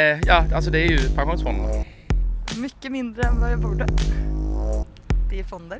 [0.00, 1.84] Eh, ja, alltså det är ju pensionsfonderna.
[2.56, 3.86] Mycket mindre än vad jag borde.
[5.30, 5.78] Det är fonder.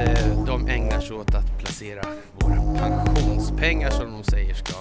[0.00, 2.02] Eh, De ägnar sig åt att placera
[2.40, 4.74] våra pensionspengar som de säger ska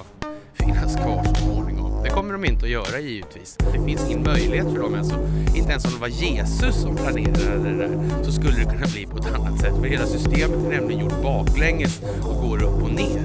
[0.54, 2.04] finnas kvar så småningom.
[2.04, 3.58] Det kommer de inte att göra givetvis.
[3.74, 4.96] Det finns ingen möjlighet för dem.
[4.96, 5.16] Alltså,
[5.56, 9.06] inte ens om det var Jesus som planerade det där så skulle det kunna bli
[9.06, 9.74] på ett annat sätt.
[9.76, 13.22] För hela systemet är nämligen gjort baklänges och går upp och ner.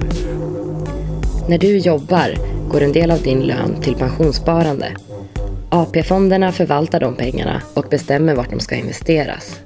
[1.49, 4.95] När du jobbar går en del av din lön till pensionssparande.
[5.69, 9.59] AP-fonderna förvaltar de pengarna och bestämmer vart de ska investeras.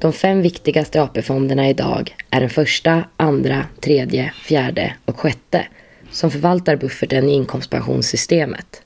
[0.00, 5.66] De fem viktigaste AP-fonderna idag är den första, andra, tredje, fjärde och sjätte
[6.10, 8.82] som förvaltar bufferten i inkomstpensionssystemet.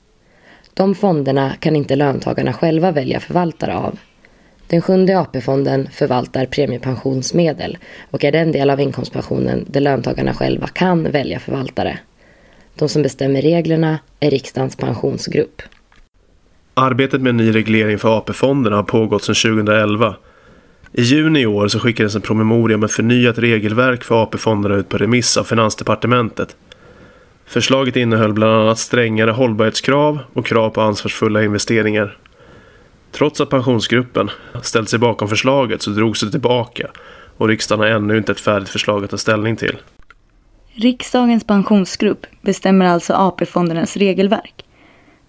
[0.73, 3.99] De fonderna kan inte löntagarna själva välja förvaltare av.
[4.67, 7.77] Den sjunde AP-fonden förvaltar premiepensionsmedel
[8.11, 11.99] och är den del av inkomstpensionen där löntagarna själva kan välja förvaltare.
[12.77, 15.61] De som bestämmer reglerna är riksdagens pensionsgrupp.
[16.73, 20.15] Arbetet med en ny reglering för AP-fonderna har pågått sedan 2011.
[20.91, 24.97] I juni i år så skickades en promemoria med förnyat regelverk för AP-fonderna ut på
[24.97, 26.55] remiss av Finansdepartementet.
[27.45, 32.17] Förslaget innehöll bland annat strängare hållbarhetskrav och krav på ansvarsfulla investeringar.
[33.11, 34.29] Trots att pensionsgruppen
[34.61, 36.87] ställt sig bakom förslaget så drogs det tillbaka
[37.37, 39.77] och riksdagen har ännu inte ett färdigt förslag att ta ställning till.
[40.79, 44.65] Riksdagens pensionsgrupp bestämmer alltså AP-fondernas regelverk.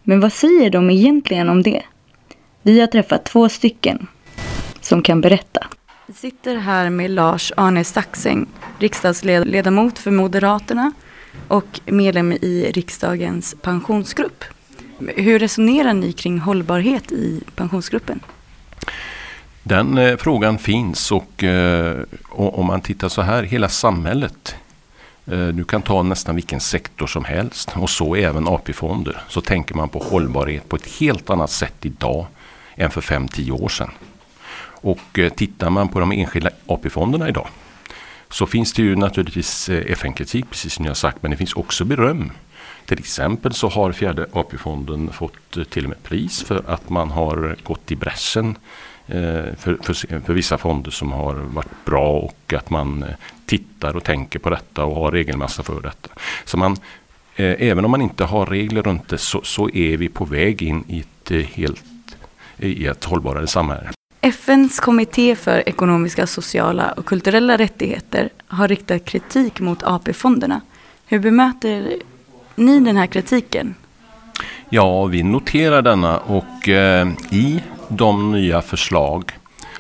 [0.03, 1.83] Men vad säger de egentligen om det?
[2.63, 4.07] Vi har träffat två stycken
[4.81, 5.67] som kan berätta.
[6.07, 8.47] Vi sitter här med Lars Arne Saxeng,
[8.79, 10.93] riksdagsledamot för Moderaterna
[11.49, 14.45] och medlem i riksdagens pensionsgrupp.
[14.99, 18.21] Hur resonerar ni kring hållbarhet i pensionsgruppen?
[19.63, 24.55] Den eh, frågan finns och, eh, och om man tittar så här, hela samhället
[25.31, 29.21] Eh, du kan ta nästan vilken sektor som helst och så även AP-fonder.
[29.29, 32.27] Så tänker man på hållbarhet på ett helt annat sätt idag
[32.77, 33.91] än för 5-10 år sedan.
[34.81, 37.49] Och eh, tittar man på de enskilda AP-fonderna idag
[38.31, 41.55] så finns det ju naturligtvis eh, FN-kritik precis som jag har sagt men det finns
[41.55, 42.33] också beröm.
[42.87, 47.57] Till exempel så har fjärde AP-fonden fått till och med pris för att man har
[47.63, 48.57] gått i bräschen
[49.09, 53.05] för, för, för, vissa fonder som har varit bra och att man
[53.47, 56.11] tittar och tänker på detta och har regelmassa för detta.
[56.45, 56.77] Så man,
[57.37, 60.85] även om man inte har regler runt det så, så är vi på väg in
[60.89, 61.85] i ett helt
[62.59, 63.91] i ett hållbarare samhälle.
[64.21, 70.61] FNs kommitté för ekonomiska, sociala och kulturella rättigheter har riktat kritik mot AP-fonderna.
[71.07, 71.97] Hur bemöter
[72.55, 73.75] ni den här kritiken?
[74.69, 79.33] Ja, vi noterar denna och eh, i de nya förslag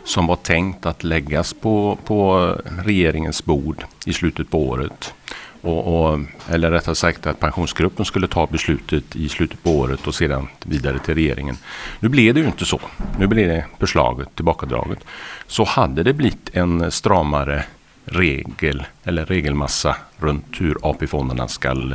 [0.05, 2.49] som var tänkt att läggas på, på
[2.85, 5.15] regeringens bord i slutet på året
[5.61, 10.15] och, och, eller rättare sagt att pensionsgruppen skulle ta beslutet i slutet på året och
[10.15, 11.57] sedan vidare till regeringen.
[12.01, 12.81] Nu blev det ju inte så.
[13.19, 14.99] Nu blev det förslaget tillbakadraget.
[15.47, 17.65] Så hade det blivit en stramare
[18.05, 21.93] regel eller regelmassa runt hur AP-fonderna ska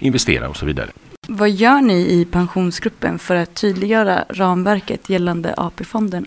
[0.00, 0.90] investera och så vidare.
[1.28, 6.26] Vad gör ni i pensionsgruppen för att tydliggöra ramverket gällande AP-fonderna?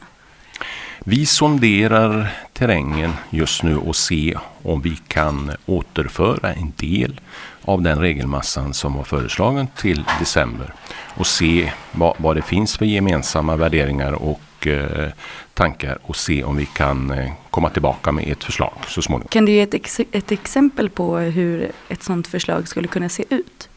[1.04, 7.22] Vi sonderar terrängen just nu och se om vi kan återföra en del
[7.62, 10.74] av den regelmassan som var föreslagen till december
[11.18, 15.10] och se vad, vad det finns för gemensamma värderingar och eh,
[15.54, 19.28] tankar och se om vi kan eh, komma tillbaka med ett förslag så småningom.
[19.30, 23.24] Kan du ge ett, ex ett exempel på hur ett sådant förslag skulle kunna se
[23.30, 23.69] ut?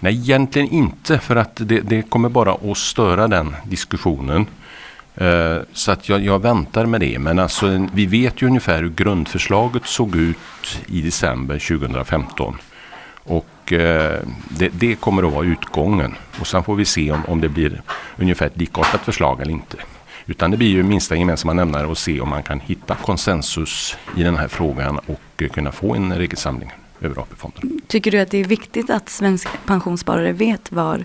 [0.00, 4.46] Nej, egentligen inte för att det, det kommer bara att störa den diskussionen.
[5.14, 7.18] Eh, så att jag, jag, väntar med det.
[7.18, 12.56] Men alltså, vi vet ju ungefär hur grundförslaget såg ut i december 2015.
[13.24, 16.14] Och eh, det, det, kommer att vara utgången.
[16.40, 17.82] Och sen får vi se om, om det blir
[18.16, 19.76] ungefär ett likartat förslag eller inte.
[20.26, 24.22] Utan det blir ju minsta gemensamma nämnare och se om man kan hitta konsensus i
[24.22, 27.80] den här frågan och eh, kunna få en regelsamling över AP-fonden.
[27.86, 31.04] Tycker du att det är viktigt att svenska pensionssparare vet var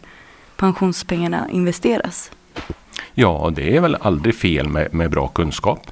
[0.57, 2.31] pensionspengarna investeras?
[3.13, 5.92] Ja, det är väl aldrig fel med, med bra kunskap.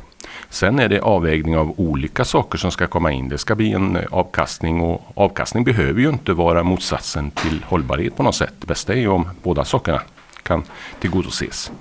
[0.50, 3.30] Sen är det avvägning av olika saker som ska komma in.
[3.30, 8.24] Det ska bli en avkastning och avkastning behöver ju inte vara motsatsen till hållbarhet på
[8.24, 8.54] något sätt.
[8.60, 10.02] Det bästa är ju om båda sakerna
[10.44, 10.64] kan
[11.00, 11.72] tillgodoses.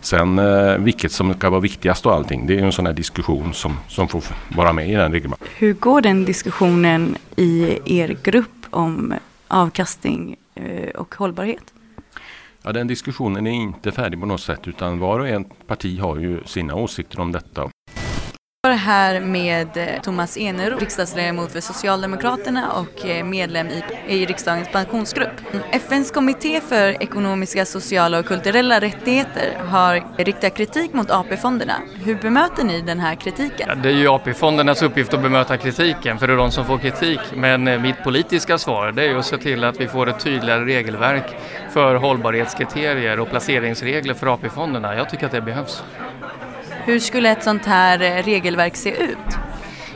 [0.00, 3.54] Sen eh, vilket som ska vara viktigast och allting, det är en sån här diskussion
[3.54, 4.24] som, som får
[4.56, 5.34] vara med i den regeln.
[5.56, 9.14] Hur går den diskussionen i er grupp om
[9.48, 11.72] avkastning eh, och hållbarhet?
[12.62, 16.16] Ja, den diskussionen är inte färdig på något sätt utan var och en parti har
[16.16, 17.70] ju sina åsikter om detta.
[18.62, 24.26] Jag är här med eh, Thomas Eneroth, riksdagsledamot för Socialdemokraterna och eh, medlem i, i
[24.26, 25.30] riksdagens pensionsgrupp.
[25.70, 31.74] FNs kommitté för ekonomiska, sociala och kulturella rättigheter har riktat kritik mot AP-fonderna.
[32.04, 33.68] Hur bemöter ni den här kritiken?
[33.68, 36.78] Ja, det är ju AP-fondernas uppgift att bemöta kritiken, för det är de som får
[36.78, 37.20] kritik.
[37.34, 40.20] Men eh, mitt politiska svar det är ju att se till att vi får ett
[40.20, 41.36] tydligare regelverk
[41.70, 44.96] för hållbarhetskriterier och placeringsregler för AP-fonderna.
[44.96, 45.82] Jag tycker att det behövs.
[46.88, 49.47] Hur skulle ett sånt här eh, regelverk se ut?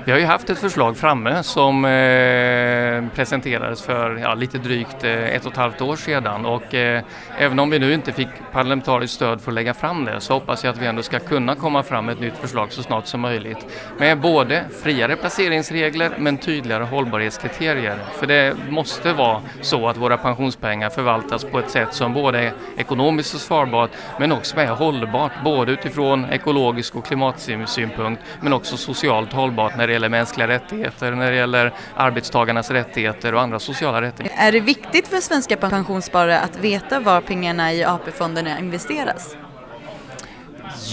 [0.04, 5.34] Vi har ju haft ett förslag framme som eh, presenterades för ja, lite drygt eh,
[5.34, 7.02] ett och ett halvt år sedan och eh,
[7.38, 10.64] även om vi nu inte fick parlamentariskt stöd för att lägga fram det så hoppas
[10.64, 13.20] jag att vi ändå ska kunna komma fram med ett nytt förslag så snart som
[13.20, 13.66] möjligt
[13.98, 17.98] med både friare placeringsregler men tydligare hållbarhetskriterier.
[18.18, 22.52] För det måste vara så att våra pensionspengar förvaltas på ett sätt som både är
[22.76, 29.76] ekonomiskt försvarbart men också är hållbart både utifrån ekologisk och klimatsynpunkt men också socialt hållbart
[29.76, 34.36] när det gäller mänskliga rättigheter, när det gäller arbetstagarnas rättigheter och andra sociala rättigheter.
[34.38, 39.36] Är det viktigt för svenska pensionssparare att veta var pengarna i AP-fonderna investeras?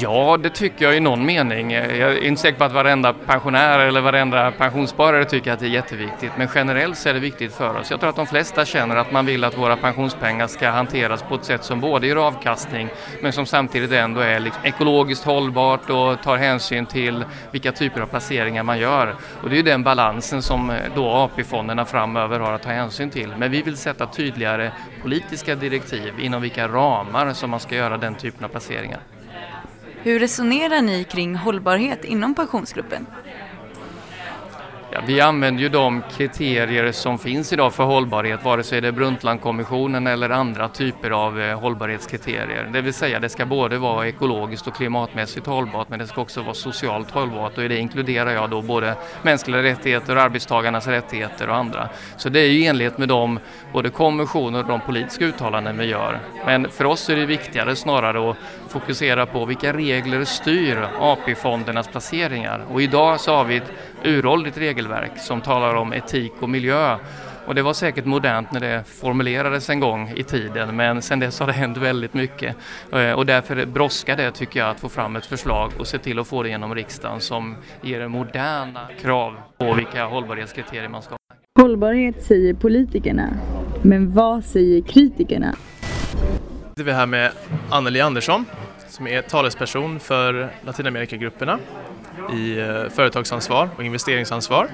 [0.02, 1.72] Ja, det tycker jag i någon mening.
[1.72, 5.70] Jag är inte säker på att varenda pensionär eller varenda pensionssparare tycker att det är
[5.70, 7.92] jätteviktigt, men generellt så är det viktigt för oss.
[7.92, 11.36] Jag tror att de flesta känner att man vill att våra pensionspengar ska hanteras på
[11.36, 12.90] ett sätt som både ger avkastning,
[13.22, 18.06] men som samtidigt ändå är liksom ekologiskt hållbart och tar hänsyn till vilka typer av
[18.06, 19.16] placeringar man gör.
[19.44, 23.10] Och det är ju den balansen som eh, då AP-fonderna framöver har att ta hänsyn
[23.10, 23.34] till.
[23.38, 24.72] Men vi vill sätta tydligare
[25.02, 29.00] politiska direktiv inom vilka ramar som man ska göra den typen av placeringar.
[30.04, 33.06] Hur resonerar ni kring hållbarhet inom pensionsgruppen?
[34.92, 38.92] Ja, vi använder ju de kriterier som finns idag för hållbarhet, vare sig det är
[38.92, 42.70] Brundtlandkommissionen eller andra typer av eh, hållbarhetskriterier.
[42.74, 46.42] Det vill säga det ska både vara ekologiskt och klimatmässigt hållbart men det ska också
[46.42, 51.56] vara socialt hållbart och i det inkluderar jag då både mänskliga rättigheter, arbetstagarnas rättigheter och
[51.56, 51.90] andra.
[52.18, 53.40] Så det är ju i enlighet med de
[53.74, 56.20] både konventioner och de politiska uttalanden vi gör.
[56.46, 58.38] Men för oss är det viktigare snarare att
[58.70, 63.72] fokusera på vilka regler styr AP-fondernas placeringar och idag så har vi ett
[64.04, 66.98] uråldrigt regelverk som talar om etik och miljö.
[67.46, 71.40] Och det var säkert modernt när det formulerades en gång i tiden men sen dess
[71.40, 72.56] har det hänt väldigt mycket.
[72.94, 76.20] Eh, och därför brådskar det tycker jag att få fram ett förslag och se till
[76.20, 81.18] att få det genom riksdagen som ger moderna krav på vilka hållbarhetskriterier man ska ha.
[81.62, 83.30] Hållbarhet säger politikerna,
[83.82, 85.56] men vad säger kritikerna?
[86.76, 87.32] Nu är vi här med
[87.70, 88.46] Anneli Andersson
[88.88, 91.60] som är talesperson för Latinamerikagrupperna
[92.34, 94.70] i eh, företagsansvar och investeringsansvar.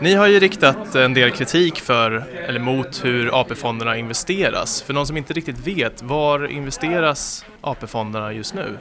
[0.00, 4.82] Ni har ju riktat en del kritik för, eller mot hur AP-fonderna investeras.
[4.82, 8.78] För någon som inte riktigt vet, var investeras AP-fonderna just nu?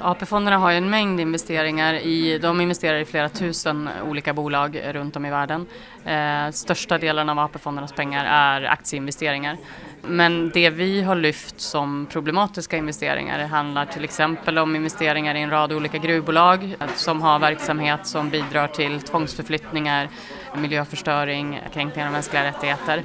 [0.00, 1.94] AP-fonderna har ju en mängd investeringar.
[1.94, 5.66] I, de investerar i flera tusen olika bolag runt om i världen.
[6.04, 9.56] Eh, största delen av AP-fondernas pengar är aktieinvesteringar.
[10.02, 15.50] Men det vi har lyft som problematiska investeringar handlar till exempel om investeringar i en
[15.50, 20.08] rad olika gruvbolag som har verksamhet som bidrar till tvångsförflyttningar,
[20.56, 23.02] miljöförstöring, kränkningar av mänskliga rättigheter.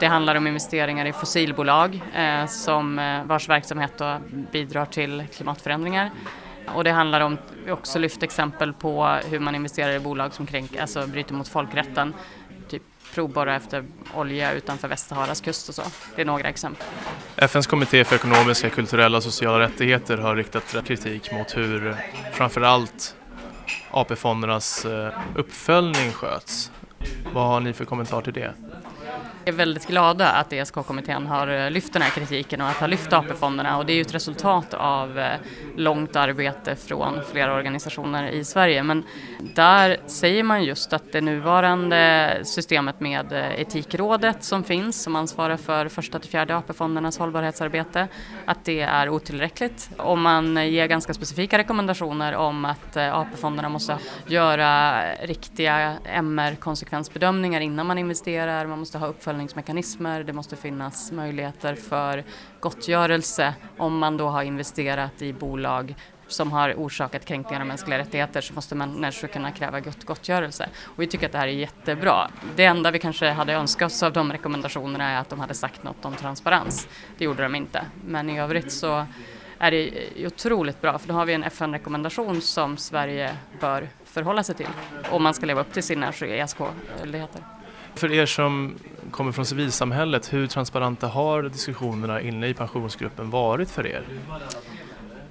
[0.00, 4.18] Det handlar om investeringar i fossilbolag eh, som, eh, vars verksamhet då
[4.52, 6.10] bidrar till klimatförändringar.
[6.74, 10.34] Och det handlar om, vi har också lyft exempel på hur man investerar i bolag
[10.34, 12.14] som kränk, alltså bryter mot folkrätten.
[12.68, 12.82] Typ
[13.14, 13.84] provborra efter
[14.14, 15.82] olja utanför Västsaharas kust och så.
[16.16, 16.86] Det är några exempel.
[17.36, 21.96] FNs kommitté för ekonomiska, kulturella och sociala rättigheter har riktat kritik mot hur
[22.32, 23.16] framförallt
[23.90, 26.70] AP-fondernas eh, uppföljning sköts.
[27.32, 28.54] Vad har ni för kommentar till det?
[29.50, 33.12] Är väldigt glada att ESK-kommittén har eh, lyft den här kritiken och att ha lyft
[33.12, 35.32] AP-fonderna och det är ju ett resultat av eh,
[35.76, 38.82] långt arbete från flera organisationer i Sverige.
[38.82, 39.04] Men
[39.54, 45.56] där säger man just att det nuvarande systemet med eh, Etikrådet som finns som ansvarar
[45.56, 48.08] för första till fjärde AP-fondernas hållbarhetsarbete,
[48.44, 49.90] att det är otillräckligt.
[49.96, 57.98] Och man ger ganska specifika rekommendationer om att AP-fonderna måste göra riktiga MR-konsekvensbedömningar innan man
[57.98, 62.24] investerar, man måste ha uppföljning uppföljningsmekanismer, det måste finnas möjligheter för
[62.60, 65.94] gottgörelse om man då har investerat i bolag
[66.28, 70.68] som har orsakat kränkningar av mänskliga rättigheter så måste människor kunna kräva gott gottgörelse.
[70.82, 72.30] Och vi tycker att det här är jättebra.
[72.56, 75.82] Det enda vi kanske hade önskat oss av de rekommendationerna är att de hade sagt
[75.82, 76.88] något om transparens.
[77.18, 77.84] Det gjorde de inte.
[78.06, 79.06] Men i övrigt så
[79.58, 79.90] är det
[80.26, 84.68] otroligt bra för då har vi en FN-rekommendation som Sverige bör förhålla sig till
[85.10, 87.59] om man ska leva upp till sina ESK-skyldigheter.
[88.00, 88.74] För er som
[89.10, 94.04] kommer från civilsamhället, hur transparenta har diskussionerna inne i pensionsgruppen varit för er?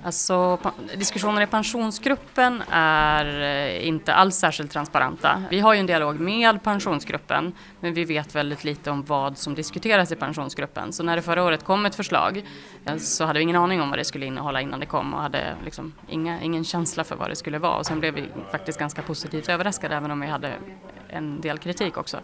[0.03, 0.59] Alltså,
[0.95, 5.43] diskussioner i pensionsgruppen är eh, inte alls särskilt transparenta.
[5.49, 9.55] Vi har ju en dialog med pensionsgruppen men vi vet väldigt lite om vad som
[9.55, 10.93] diskuteras i pensionsgruppen.
[10.93, 12.43] Så när det förra året kom ett förslag
[12.85, 15.21] eh, så hade vi ingen aning om vad det skulle innehålla innan det kom och
[15.21, 17.77] hade liksom inga, ingen känsla för vad det skulle vara.
[17.77, 20.53] Och sen blev vi faktiskt ganska positivt överraskade även om vi hade
[21.09, 22.19] en del kritik också.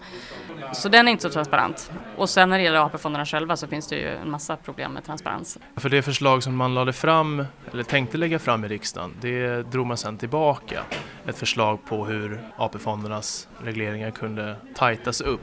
[0.73, 1.91] Så den är inte så transparent.
[2.17, 5.05] Och sen när det gäller AP-fonderna själva så finns det ju en massa problem med
[5.05, 5.57] transparens.
[5.75, 9.87] För det förslag som man lade fram, eller tänkte lägga fram i riksdagen, det drog
[9.87, 10.83] man sen tillbaka.
[11.27, 15.41] Ett förslag på hur AP-fondernas regleringar kunde tajtas upp.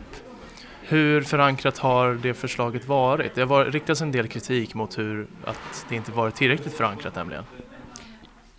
[0.85, 3.35] Hur förankrat har det förslaget varit?
[3.35, 7.45] Det har riktats en del kritik mot hur, att det inte varit tillräckligt förankrat nämligen.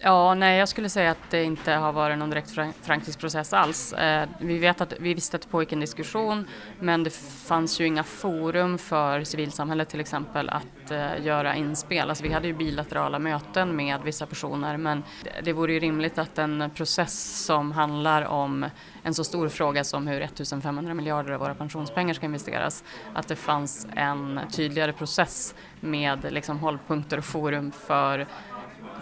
[0.06, 3.94] Ja, nej, jag skulle säga att det inte har varit någon direkt förankringsprocess alls.
[3.94, 6.48] Eh, vi, vet att, vi visste att det pågick en diskussion,
[6.80, 7.10] men det
[7.46, 12.10] fanns ju inga forum för civilsamhället till exempel att eh, göra inspel.
[12.10, 15.04] Alltså, vi hade ju bilaterala möten med vissa personer, men
[15.44, 18.66] det vore ju rimligt att en process som handlar om
[19.04, 22.84] en så stor fråga som hur 1500 miljarder av våra pensionspengar ska investeras,
[23.14, 28.28] att det fanns en tydligare process med liksom hållpunkter och forum för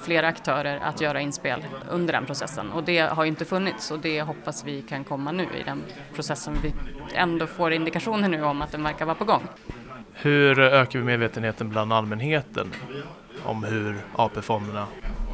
[0.01, 3.99] flera aktörer att göra inspel under den processen och det har ju inte funnits och
[3.99, 5.83] det hoppas vi kan komma nu i den
[6.15, 6.57] processen.
[6.63, 6.73] Vi
[7.13, 9.43] ändå får indikationer nu om att den verkar vara på gång.
[10.13, 12.71] Hur ökar vi medvetenheten bland allmänheten
[13.43, 14.87] om hur AP-fonderna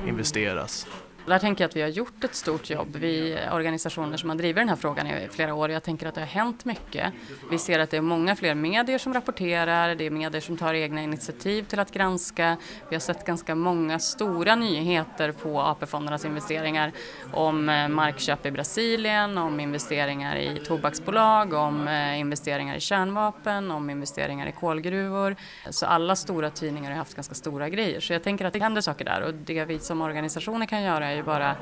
[0.08, 0.88] investeras?
[1.28, 2.96] Där tänker jag att vi har gjort ett stort jobb.
[2.96, 5.72] Vi organisationer som har drivit den här frågan i flera år.
[5.72, 7.14] Jag tänker att det har hänt mycket.
[7.52, 10.74] Vi ser att det är många fler medier som rapporterar, det är medier som tar
[10.74, 12.58] egna initiativ till att granska.
[12.90, 16.92] Vi har sett ganska många stora nyheter på AP-fondernas investeringar
[17.34, 23.90] om eh, markköp i Brasilien, om investeringar i tobaksbolag, om eh, investeringar i kärnvapen, om
[23.90, 25.36] investeringar i kolgruvor.
[25.70, 28.00] Så alla stora tidningar har haft ganska stora grejer.
[28.00, 31.17] Så jag tänker att det händer saker där och det vi som organisationer kan göra
[31.18, 31.56] ju bara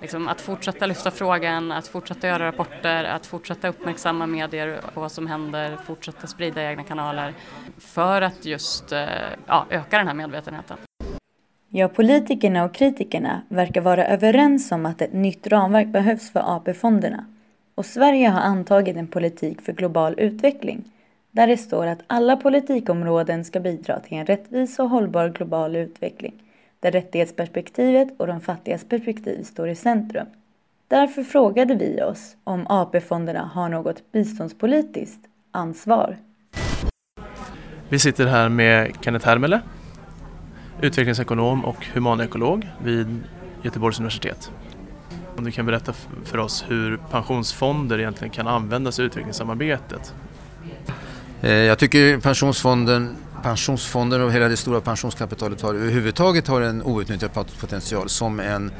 [0.00, 5.12] liksom, att fortsätta lyfta frågan, att fortsätta göra rapporter, att fortsätta uppmärksamma medier på vad
[5.12, 7.34] som händer, fortsätta sprida egna kanaler
[7.78, 9.06] för att just eh,
[9.46, 10.76] ja, öka den här medvetenheten.
[11.68, 17.24] Ja, politikerna och kritikerna verkar vara överens om att ett nytt ramverk behövs för AP-fonderna.
[17.74, 20.84] Och Sverige har antagit en politik för global utveckling
[21.30, 26.34] där det står att alla politikområden ska bidra till en rättvis och hållbar global utveckling
[26.80, 30.26] där rättighetsperspektivet och de fattigas perspektiv står i centrum.
[30.88, 35.20] Därför frågade vi oss om AP-fonderna har något biståndspolitiskt
[35.52, 36.16] ansvar.
[37.88, 39.60] Vi sitter här med Kenneth Hermele,
[40.80, 43.20] utvecklingsekonom och humanekolog vid
[43.62, 44.50] Göteborgs universitet.
[45.36, 45.92] Om du kan berätta
[46.24, 50.14] för oss hur pensionsfonder egentligen kan användas i utvecklingssamarbetet?
[51.40, 57.30] Eh, jag tycker pensionsfonden pensionsfonder och hela det stora pensionskapitalet har överhuvudtaget har en outnyttjad
[57.60, 58.72] potential som en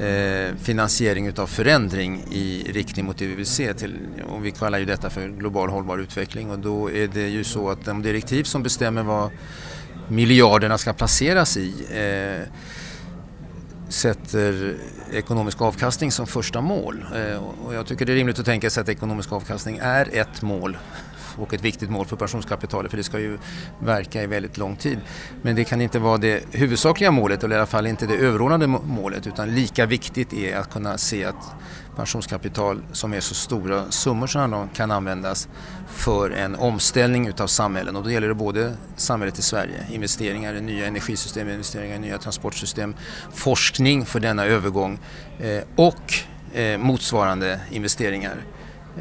[0.00, 3.74] eh, finansiering utav förändring i riktning mot det vi vill se.
[3.74, 7.44] Till, och vi kallar ju detta för global hållbar utveckling och då är det ju
[7.44, 9.30] så att de direktiv som bestämmer vad
[10.08, 12.48] miljarderna ska placeras i eh,
[13.88, 14.76] sätter
[15.12, 17.04] ekonomisk avkastning som första mål.
[17.14, 20.42] Eh, och jag tycker det är rimligt att tänka sig att ekonomisk avkastning är ett
[20.42, 20.78] mål
[21.38, 23.38] och ett viktigt mål för pensionskapitalet för det ska ju
[23.78, 24.98] verka i väldigt lång tid.
[25.42, 28.66] Men det kan inte vara det huvudsakliga målet eller i alla fall inte det överordnade
[28.66, 31.54] målet utan lika viktigt är att kunna se att
[31.96, 35.48] pensionskapital som är så stora summor som kan användas
[35.88, 40.60] för en omställning utav samhällen och då gäller det både samhället i Sverige, investeringar i
[40.60, 42.94] nya energisystem, investeringar i nya transportsystem,
[43.34, 44.98] forskning för denna övergång
[45.38, 46.14] eh, och
[46.54, 48.36] eh, motsvarande investeringar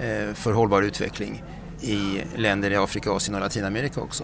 [0.02, 1.44] eh, för hållbar utveckling
[1.82, 4.24] i länder i Afrika, Asien och Latinamerika också.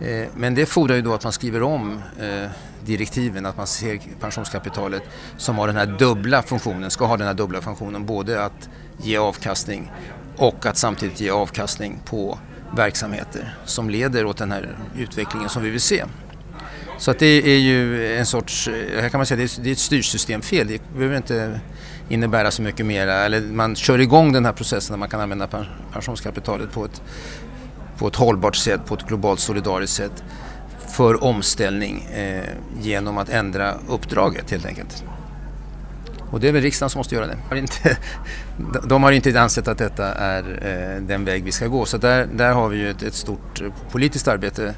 [0.00, 2.50] Eh, men det fordrar ju då att man skriver om eh,
[2.84, 5.02] direktiven, att man ser pensionskapitalet
[5.36, 8.68] som har den här dubbla funktionen, ska ha den här dubbla funktionen, både att
[9.02, 9.92] ge avkastning
[10.36, 12.38] och att samtidigt ge avkastning på
[12.76, 16.04] verksamheter som leder åt den här utvecklingen som vi vill se.
[16.98, 19.78] Så att det är ju en sorts, eh, här kan man säga det är ett
[19.78, 20.66] styrsystemfel.
[20.66, 21.60] Det behöver inte
[22.08, 23.06] innebära så mycket mer.
[23.06, 25.48] Eller man kör igång den här processen där man kan använda
[25.92, 27.02] pensionskapitalet på ett,
[27.98, 30.24] på ett hållbart sätt, på ett globalt solidariskt sätt
[30.88, 32.44] för omställning eh,
[32.80, 35.04] genom att ändra uppdraget helt enkelt.
[36.30, 37.36] Och det är väl riksdagen som måste göra det.
[37.48, 37.96] De har inte,
[38.88, 41.84] de har inte ansett att detta är eh, den väg vi ska gå.
[41.84, 44.74] Så där, där har vi ju ett, ett stort eh, politiskt arbete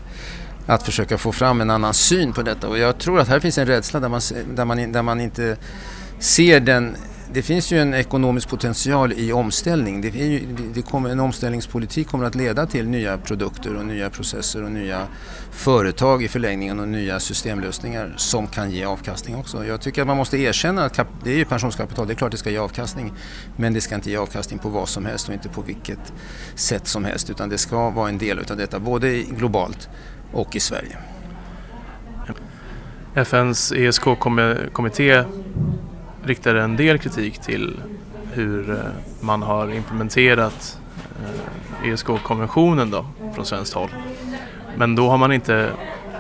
[0.66, 2.68] att försöka få fram en annan syn på detta.
[2.68, 4.20] Och jag tror att här finns en rädsla där man,
[4.54, 5.56] där man, där man inte
[6.18, 6.96] ser den
[7.32, 10.00] det finns ju en ekonomisk potential i omställning.
[10.00, 14.62] Det, ju, det kommer, en omställningspolitik kommer att leda till nya produkter och nya processer
[14.62, 15.06] och nya
[15.50, 19.64] företag i förlängningen och nya systemlösningar som kan ge avkastning också.
[19.64, 22.32] Jag tycker att man måste erkänna att kap, det är ju pensionskapital, det är klart
[22.32, 23.12] det ska ge avkastning
[23.56, 26.12] men det ska inte ge avkastning på vad som helst och inte på vilket
[26.54, 29.88] sätt som helst utan det ska vara en del av detta både globalt
[30.32, 30.96] och i Sverige.
[33.14, 35.24] FNs ESK-kommitté
[36.26, 37.80] riktade en del kritik till
[38.32, 38.76] hur eh,
[39.20, 40.80] man har implementerat
[41.82, 43.90] eh, ESK-konventionen då från svenskt håll.
[44.76, 45.70] Men då har man inte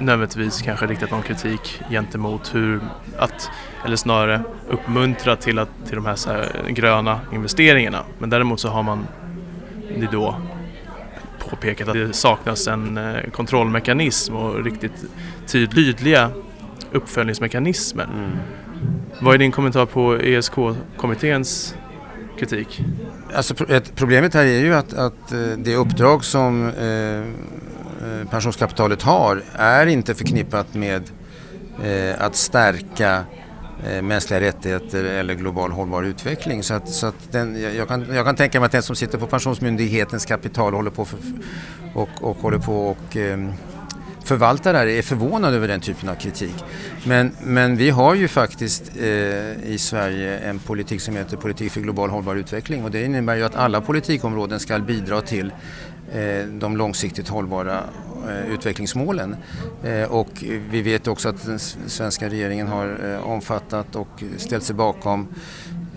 [0.00, 2.80] nödvändigtvis kanske riktat någon kritik gentemot hur
[3.18, 3.50] att,
[3.84, 8.04] eller snarare uppmuntra till, att, till de här, här eh, gröna investeringarna.
[8.18, 9.06] Men däremot så har man
[10.00, 10.34] det då
[11.38, 13.00] påpekat att det saknas en
[13.32, 15.04] kontrollmekanism och riktigt
[15.46, 16.30] tydliga
[16.92, 18.04] uppföljningsmekanismer.
[18.04, 18.30] Mm.
[19.20, 21.74] Vad är din kommentar på ESK-kommitténs
[22.38, 22.80] kritik?
[23.34, 23.54] Alltså,
[23.94, 29.86] problemet här är ju att, att eh, det uppdrag som eh, eh, pensionskapitalet har är
[29.86, 31.02] inte förknippat med
[31.84, 33.24] eh, att stärka
[33.86, 36.62] eh, mänskliga rättigheter eller global hållbar utveckling.
[36.62, 39.18] Så att, så att den, jag, kan, jag kan tänka mig att den som sitter
[39.18, 41.18] på Pensionsmyndighetens kapital håller på för,
[41.94, 43.38] och, och håller på och eh,
[44.26, 46.54] förvaltare är förvånad över den typen av kritik.
[47.04, 49.04] Men, men vi har ju faktiskt eh,
[49.64, 53.42] i Sverige en politik som heter politik för global hållbar utveckling och det innebär ju
[53.42, 55.52] att alla politikområden ska bidra till
[56.12, 57.84] eh, de långsiktigt hållbara
[58.28, 59.36] eh, utvecklingsmålen.
[59.84, 64.74] Eh, och vi vet också att den svenska regeringen har eh, omfattat och ställt sig
[64.74, 65.28] bakom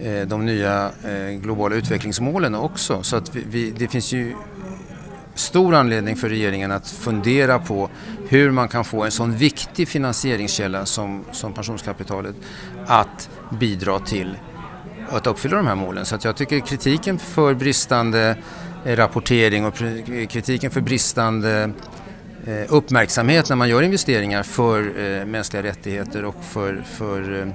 [0.02, 3.04] eh, de nya eh, globala utvecklingsmålen också.
[3.04, 4.34] Så att vi, vi, det finns ju
[5.36, 7.90] stor anledning för regeringen att fundera på
[8.28, 12.36] hur man kan få en sån viktig finansieringskälla som, som pensionskapitalet
[12.88, 14.38] att bidra till
[15.10, 16.06] att uppfylla de här målen.
[16.06, 18.38] Så att jag tycker kritiken för bristande
[18.86, 19.76] eh, rapportering och
[20.30, 21.72] kritiken för bristande
[22.46, 27.54] eh, uppmärksamhet när man gör investeringar för eh, mänskliga rättigheter och för, för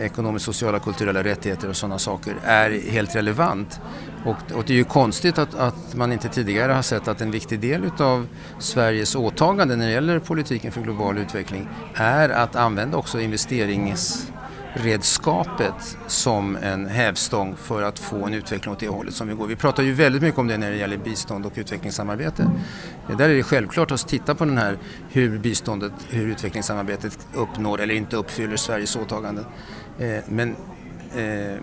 [0.00, 3.80] ekonomiskt, sociala, kulturella rättigheter och sådana saker är helt relevant.
[4.24, 7.30] Och, och, det är ju konstigt att, att, man inte tidigare har sett att en
[7.30, 8.26] viktig del utav
[8.58, 16.56] Sveriges åtagande när det gäller politiken för global utveckling är att använda också investeringsredskapet som
[16.56, 19.46] en hävstång för att få en utveckling åt det hållet som vi går.
[19.46, 22.50] Vi pratar ju väldigt mycket om det när det gäller bistånd och utvecklingssamarbete.
[23.18, 24.78] Där är det självklart att titta på den här
[25.10, 29.44] hur biståndet, hur utvecklingssamarbetet uppnår eller inte uppfyller Sveriges åtaganden.
[29.98, 30.56] Eh, men
[31.14, 31.56] eh,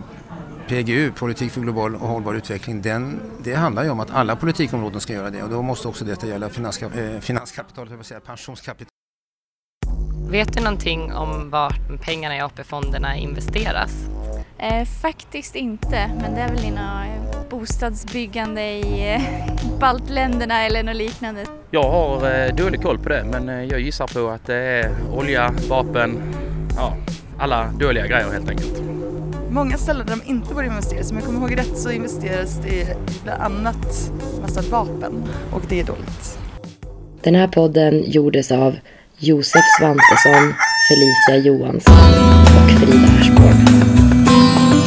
[0.69, 5.01] PGU, politik för global och hållbar utveckling, den, det handlar ju om att alla politikområden
[5.01, 8.87] ska göra det och då måste också detta gälla finanskap eh, finanskapitalet, jag säga, pensionskapital.
[10.29, 13.91] Vet du någonting om vart pengarna i AP-fonderna investeras?
[14.57, 19.21] Eh, faktiskt inte, men det är väl inom eh, bostadsbyggande i eh,
[19.79, 21.45] baltländerna eller något liknande.
[21.71, 24.91] Jag har eh, dålig koll på det, men eh, jag gissar på att det är
[25.11, 26.33] olja, vapen,
[26.75, 26.97] ja,
[27.39, 28.98] alla dåliga grejer helt enkelt
[29.51, 32.69] många ställen där de inte borde investera, Om jag kommer ihåg rätt så investeras det
[32.69, 32.85] i
[33.23, 36.39] bland annat massa vapen och det är dåligt.
[37.21, 38.75] Den här podden gjordes av
[39.17, 40.53] Josef Svantesson,
[40.89, 43.98] Felicia Johansson och Frida Ersborg.